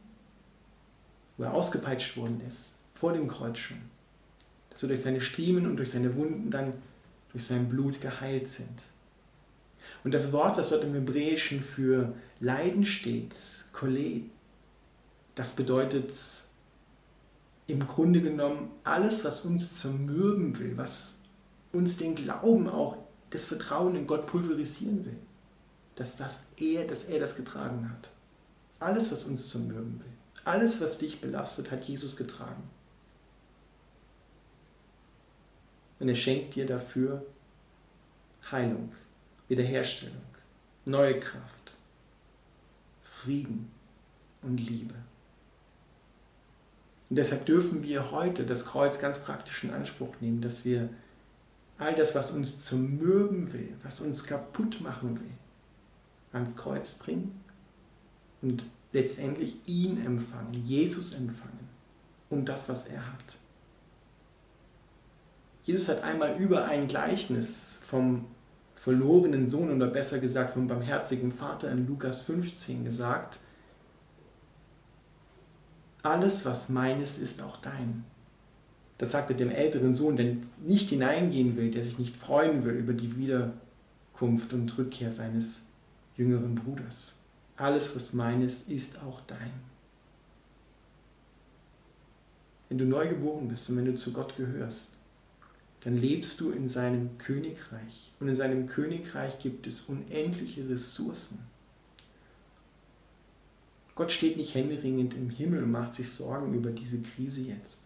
wo 1.37 1.43
er 1.43 1.53
ausgepeitscht 1.53 2.17
worden 2.17 2.41
ist, 2.47 2.71
vor 2.93 3.13
dem 3.13 3.27
Kreuz 3.27 3.57
schon, 3.57 3.81
dass 4.69 4.83
wir 4.83 4.89
durch 4.89 5.01
seine 5.01 5.21
Striemen 5.21 5.65
und 5.65 5.77
durch 5.77 5.89
seine 5.89 6.15
Wunden 6.15 6.51
dann 6.51 6.73
durch 7.31 7.45
sein 7.45 7.69
Blut 7.69 8.01
geheilt 8.01 8.47
sind. 8.47 8.81
Und 10.03 10.13
das 10.13 10.31
Wort, 10.31 10.57
das 10.57 10.69
dort 10.69 10.83
im 10.83 10.93
Hebräischen 10.93 11.61
für 11.61 12.13
Leiden 12.39 12.85
steht, 12.85 13.35
Kole, 13.73 14.21
das 15.35 15.55
bedeutet 15.55 16.13
im 17.67 17.85
Grunde 17.85 18.21
genommen 18.21 18.71
alles, 18.83 19.23
was 19.23 19.41
uns 19.41 19.79
zermürben 19.79 20.57
will, 20.57 20.77
was 20.77 21.15
uns 21.71 21.97
den 21.97 22.15
Glauben 22.15 22.67
auch, 22.67 22.97
das 23.29 23.45
Vertrauen 23.45 23.95
in 23.95 24.07
Gott 24.07 24.25
pulverisieren 24.25 25.05
will, 25.05 25.19
dass, 25.95 26.17
das 26.17 26.41
er, 26.57 26.87
dass 26.87 27.03
er 27.03 27.19
das 27.19 27.35
getragen 27.35 27.89
hat. 27.91 28.09
Alles, 28.79 29.11
was 29.11 29.25
uns 29.25 29.49
zermürben 29.49 29.99
will, 29.99 30.11
alles, 30.45 30.81
was 30.81 30.97
dich 30.97 31.21
belastet, 31.21 31.69
hat 31.69 31.83
Jesus 31.83 32.15
getragen. 32.15 32.63
Und 35.99 36.09
er 36.09 36.15
schenkt 36.15 36.55
dir 36.55 36.65
dafür 36.65 37.25
Heilung, 38.51 38.91
Wiederherstellung, 39.47 40.15
neue 40.85 41.19
Kraft, 41.19 41.75
Frieden 43.01 43.71
und 44.41 44.57
Liebe. 44.57 44.95
Und 47.09 47.15
deshalb 47.15 47.45
dürfen 47.45 47.83
wir 47.83 48.11
heute 48.11 48.45
das 48.45 48.65
Kreuz 48.65 48.99
ganz 48.99 49.19
praktisch 49.19 49.63
in 49.63 49.71
Anspruch 49.71 50.13
nehmen, 50.21 50.41
dass 50.41 50.63
wir 50.63 50.89
all 51.77 51.95
das, 51.95 52.13
was 52.13 52.31
uns 52.31 52.63
zermürben 52.63 53.51
will, 53.53 53.75
was 53.83 53.99
uns 54.01 54.25
kaputt 54.25 54.79
machen 54.81 55.19
will, 55.19 55.31
ans 56.33 56.55
Kreuz 56.55 56.95
bringen 56.95 57.41
und 58.41 58.63
letztendlich 58.91 59.57
ihn 59.65 60.05
empfangen, 60.05 60.53
Jesus 60.65 61.13
empfangen 61.13 61.67
und 62.29 62.47
das, 62.47 62.69
was 62.69 62.87
er 62.87 63.05
hat. 63.05 63.37
Jesus 65.63 65.89
hat 65.89 66.03
einmal 66.03 66.37
über 66.37 66.65
ein 66.65 66.87
Gleichnis 66.87 67.81
vom 67.85 68.25
verlorenen 68.75 69.49
Sohn 69.49 69.69
oder 69.71 69.87
besser 69.87 70.19
gesagt 70.19 70.53
vom 70.53 70.67
barmherzigen 70.67 71.31
Vater 71.31 71.69
in 71.71 71.85
Lukas 71.85 72.21
15 72.21 72.85
gesagt, 72.85 73.39
alles, 76.01 76.45
was 76.45 76.69
meines, 76.69 77.17
ist 77.17 77.41
auch 77.41 77.57
dein. 77.57 78.05
Das 78.97 79.11
sagte 79.11 79.35
dem 79.35 79.49
älteren 79.49 79.93
Sohn, 79.93 80.15
der 80.15 80.37
nicht 80.65 80.89
hineingehen 80.89 81.55
will, 81.55 81.71
der 81.71 81.83
sich 81.83 81.99
nicht 81.99 82.15
freuen 82.15 82.63
will 82.63 82.73
über 82.73 82.93
die 82.93 83.17
Wiederkunft 83.17 84.53
und 84.53 84.77
Rückkehr 84.77 85.11
seines 85.11 85.61
jüngeren 86.15 86.55
Bruders. 86.55 87.17
Alles, 87.57 87.95
was 87.95 88.13
meines, 88.13 88.63
ist 88.63 89.01
auch 89.03 89.21
dein. 89.27 89.51
Wenn 92.69 92.77
du 92.77 92.85
neu 92.85 93.07
geboren 93.09 93.47
bist 93.47 93.69
und 93.69 93.77
wenn 93.77 93.85
du 93.85 93.95
zu 93.95 94.13
Gott 94.13 94.37
gehörst, 94.37 94.95
dann 95.81 95.97
lebst 95.97 96.39
du 96.41 96.51
in 96.51 96.67
seinem 96.67 97.17
Königreich. 97.17 98.13
Und 98.19 98.27
in 98.27 98.35
seinem 98.35 98.67
Königreich 98.67 99.39
gibt 99.39 99.65
es 99.67 99.81
unendliche 99.81 100.67
Ressourcen. 100.67 101.39
Gott 103.95 104.11
steht 104.11 104.37
nicht 104.37 104.55
händeringend 104.55 105.13
im 105.13 105.29
Himmel 105.29 105.63
und 105.63 105.71
macht 105.71 105.93
sich 105.93 106.09
Sorgen 106.09 106.53
über 106.53 106.71
diese 106.71 107.01
Krise 107.01 107.41
jetzt, 107.43 107.81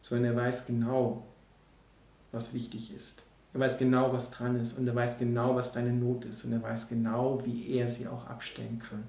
sondern 0.00 0.32
er 0.32 0.36
weiß 0.36 0.66
genau, 0.66 1.26
was 2.32 2.54
wichtig 2.54 2.94
ist. 2.94 3.22
Er 3.52 3.60
weiß 3.60 3.78
genau, 3.78 4.12
was 4.12 4.30
dran 4.30 4.56
ist 4.56 4.78
und 4.78 4.86
er 4.86 4.94
weiß 4.94 5.18
genau, 5.18 5.54
was 5.54 5.72
deine 5.72 5.92
Not 5.92 6.24
ist 6.24 6.44
und 6.44 6.52
er 6.52 6.62
weiß 6.62 6.88
genau, 6.88 7.44
wie 7.44 7.70
er 7.70 7.88
sie 7.88 8.06
auch 8.06 8.26
abstellen 8.26 8.78
kann. 8.78 9.04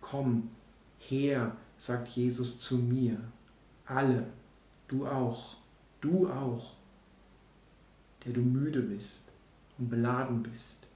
Komm 0.00 0.50
her, 0.98 1.56
sagt 1.78 2.08
Jesus 2.08 2.58
zu 2.58 2.76
mir, 2.76 3.18
alle, 3.86 4.26
du 4.90 5.06
auch, 5.06 5.56
du 6.00 6.28
auch, 6.28 6.72
der 8.24 8.32
du 8.32 8.40
müde 8.40 8.82
bist 8.82 9.30
und 9.78 9.88
beladen 9.88 10.42
bist. 10.42 10.86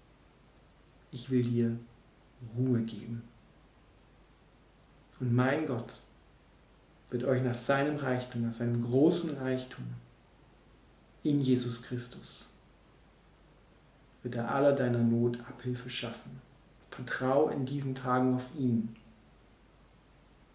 Ich 1.10 1.30
will 1.30 1.42
dir 1.42 1.78
Ruhe 2.56 2.82
geben. 2.82 3.22
Und 5.20 5.32
mein 5.32 5.66
Gott 5.66 6.02
wird 7.10 7.24
euch 7.24 7.42
nach 7.42 7.54
seinem 7.54 7.96
Reichtum, 7.96 8.42
nach 8.42 8.52
seinem 8.52 8.82
großen 8.82 9.38
Reichtum 9.38 9.84
in 11.22 11.40
Jesus 11.40 11.82
Christus, 11.82 12.52
wird 14.22 14.34
er 14.34 14.50
aller 14.52 14.72
deiner 14.72 14.98
Not 14.98 15.38
Abhilfe 15.48 15.88
schaffen. 15.88 16.42
Vertrau 16.90 17.48
in 17.48 17.64
diesen 17.64 17.94
Tagen 17.94 18.34
auf 18.34 18.54
ihn. 18.56 18.96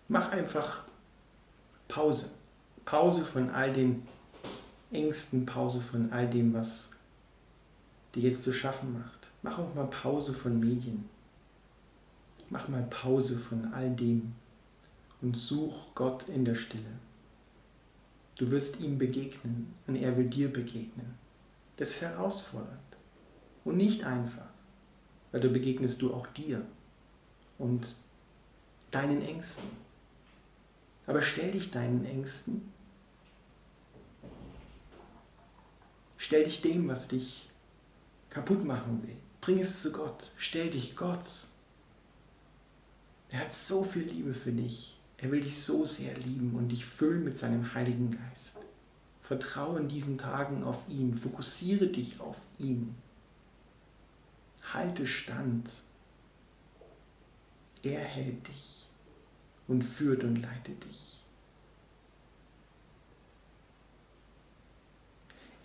Mach 0.10 0.32
einfach 0.32 0.84
Pause. 1.88 2.32
Pause 2.90 3.24
von 3.24 3.52
all 3.52 3.72
den 3.72 4.02
Ängsten, 4.90 5.46
Pause 5.46 5.80
von 5.80 6.12
all 6.12 6.28
dem, 6.28 6.56
was 6.56 6.96
dir 8.16 8.24
jetzt 8.24 8.42
zu 8.42 8.52
schaffen 8.52 8.94
macht. 8.94 9.28
Mach 9.44 9.60
auch 9.60 9.76
mal 9.76 9.86
Pause 9.86 10.34
von 10.34 10.60
Medien. 10.60 11.08
Mach 12.50 12.68
mal 12.68 12.82
Pause 12.90 13.38
von 13.38 13.72
all 13.76 13.92
dem 13.92 14.34
und 15.22 15.38
such 15.38 15.94
Gott 15.94 16.30
in 16.30 16.46
der 16.46 16.56
Stille. 16.56 16.98
Du 18.40 18.50
wirst 18.50 18.80
ihm 18.80 18.98
begegnen 18.98 19.72
und 19.86 19.96
er 19.96 20.18
will 20.18 20.26
dir 20.28 20.52
begegnen. 20.52 21.14
Das 21.78 21.90
ist 21.90 22.02
herausfordernd 22.02 22.80
und 23.66 23.78
nicht 23.78 24.04
einfach, 24.04 24.50
weil 25.32 25.42
du 25.42 25.50
begegnest 25.50 26.02
du 26.02 26.12
auch 26.12 26.26
dir 26.26 26.66
und 27.60 27.98
deinen 28.90 29.22
Ängsten. 29.22 29.70
Aber 31.06 31.22
stell 31.22 31.52
dich 31.52 31.70
deinen 31.70 32.04
Ängsten. 32.04 32.79
Stell 36.30 36.44
dich 36.44 36.62
dem, 36.62 36.88
was 36.88 37.08
dich 37.08 37.50
kaputt 38.30 38.64
machen 38.64 39.02
will. 39.02 39.16
Bring 39.42 39.58
es 39.58 39.82
zu 39.82 39.92
Gott. 39.92 40.30
Stell 40.38 40.70
dich 40.70 40.96
Gott. 40.96 41.26
Er 43.32 43.40
hat 43.40 43.54
so 43.56 43.84
viel 43.84 44.04
Liebe 44.04 44.36
für 44.36 44.52
dich. 44.52 45.00
Er 45.18 45.32
will 45.32 45.42
dich 45.42 45.60
so 45.60 45.86
sehr 45.86 46.16
lieben 46.16 46.54
und 46.54 46.68
dich 46.68 46.86
füllen 46.86 47.24
mit 47.24 47.36
seinem 47.36 47.74
Heiligen 47.74 48.12
Geist. 48.12 48.60
Vertraue 49.24 49.80
in 49.80 49.88
diesen 49.88 50.20
Tagen 50.20 50.64
auf 50.64 50.88
ihn, 50.88 51.18
fokussiere 51.18 51.88
dich 51.88 52.20
auf 52.20 52.38
ihn. 52.60 52.94
Halte 54.72 55.08
stand. 55.08 55.72
Er 57.82 58.02
hält 58.02 58.48
dich 58.48 58.86
und 59.68 59.82
führt 59.82 60.24
und 60.24 60.36
leitet 60.36 60.86
dich. 60.86 61.19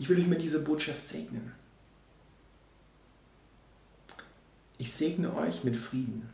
Ich 0.05 0.11
will 0.11 0.19
euch 0.19 0.27
mit 0.27 0.43
dieser 0.43 0.59
Botschaft 0.59 1.03
segnen. 1.03 1.51
Ich 4.77 4.93
segne 4.93 5.35
euch 5.35 5.65
mit 5.65 5.79
Frieden, 5.79 6.29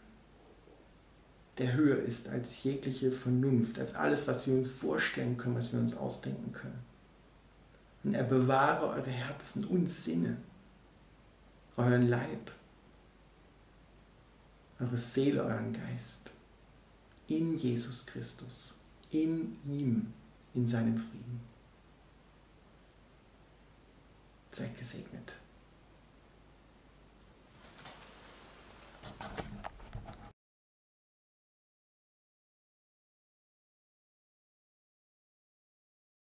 der 1.57 1.75
höher 1.75 2.03
ist 2.03 2.29
als 2.29 2.65
jegliche 2.65 3.13
Vernunft, 3.13 3.79
als 3.79 3.95
alles, 3.95 4.27
was 4.27 4.49
wir 4.49 4.55
uns 4.55 4.67
vorstellen 4.67 5.37
können, 5.37 5.55
was 5.55 5.73
wir 5.73 5.79
uns 5.79 5.97
ausdenken 5.97 6.51
können. 6.51 6.81
Und 8.03 8.15
er 8.15 8.25
bewahre 8.25 8.89
eure 8.89 9.11
Herzen 9.11 9.65
und 9.65 9.89
Sinne, 9.89 10.37
euren 11.77 12.09
Leib, 12.09 12.51
eure 14.81 14.99
Seele, 14.99 15.45
euren 15.45 15.73
Geist 15.73 16.33
in 17.29 17.57
Jesus 17.57 18.05
Christus, 18.05 18.75
in 19.13 19.59
ihm, 19.65 20.13
in 20.55 20.67
seinem 20.67 20.99
Frieden. 20.99 21.50
Seid 24.53 24.77
gesegnet. 24.77 25.37